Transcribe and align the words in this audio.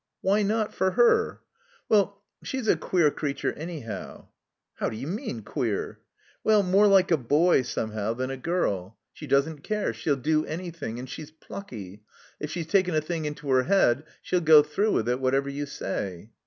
Why 0.21 0.41
not— 0.41 0.73
for 0.73 0.89
her?" 0.93 1.41
Well— 1.87 2.23
she's 2.43 2.67
a 2.67 2.75
queer 2.75 3.11
creature 3.11 3.53
anyhow." 3.53 4.29
How 4.77 4.89
d'you 4.89 5.05
mean— 5.05 5.43
queer?" 5.43 5.99
"Well— 6.43 6.63
^more 6.63 6.89
like 6.89 7.11
a 7.11 7.17
boy, 7.17 7.61
somehow, 7.61 8.15
than 8.15 8.31
a 8.31 8.35
girl. 8.37 8.81
8s 8.81 8.81
II' 8.81 8.81
II' 8.81 8.81
THE 8.81 8.87
COMBINED 8.87 9.03
MiAZE 9.03 9.19
She 9.19 9.27
doesn't 9.27 9.63
care. 9.63 9.93
She'll 9.93 10.15
do 10.15 10.45
anything. 10.47 10.97
And 10.97 11.07
she's 11.07 11.29
plucky. 11.29 12.01
If 12.39 12.49
she's 12.49 12.65
taken 12.65 12.95
a 12.95 13.01
thing 13.01 13.25
into 13.25 13.51
her 13.51 13.61
head 13.61 14.03
she'll 14.23 14.41
go 14.41 14.63
through 14.63 14.93
with 14.93 15.07
it 15.07 15.19
whatever 15.21 15.49
you 15.49 15.67
say." 15.67 16.31